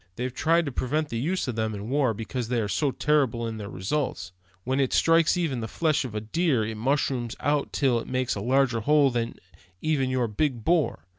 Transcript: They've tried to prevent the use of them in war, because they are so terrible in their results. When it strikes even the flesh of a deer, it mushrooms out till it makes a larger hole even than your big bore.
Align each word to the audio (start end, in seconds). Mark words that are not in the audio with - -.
They've 0.15 0.33
tried 0.33 0.65
to 0.65 0.71
prevent 0.71 1.09
the 1.09 1.19
use 1.19 1.47
of 1.47 1.55
them 1.55 1.75
in 1.75 1.87
war, 1.87 2.15
because 2.15 2.47
they 2.47 2.59
are 2.59 2.67
so 2.67 2.89
terrible 2.89 3.45
in 3.45 3.57
their 3.57 3.69
results. 3.69 4.31
When 4.63 4.79
it 4.79 4.93
strikes 4.93 5.37
even 5.37 5.59
the 5.59 5.67
flesh 5.67 6.05
of 6.05 6.15
a 6.15 6.21
deer, 6.21 6.65
it 6.65 6.73
mushrooms 6.77 7.35
out 7.39 7.71
till 7.71 7.99
it 7.99 8.07
makes 8.07 8.33
a 8.33 8.41
larger 8.41 8.79
hole 8.79 9.09
even 9.09 9.33
than 10.01 10.09
your 10.09 10.27
big 10.27 10.63
bore. 10.65 11.05